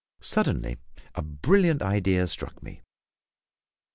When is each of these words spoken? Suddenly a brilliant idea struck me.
Suddenly 0.21 0.79
a 1.13 1.21
brilliant 1.21 1.83
idea 1.83 2.25
struck 2.25 2.63
me. 2.63 2.81